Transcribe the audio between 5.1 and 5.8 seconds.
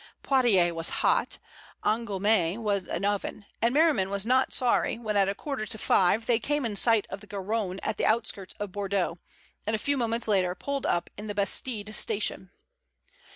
at a quarter to